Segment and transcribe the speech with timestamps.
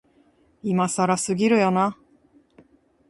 [0.63, 1.95] 今更すぎるよな、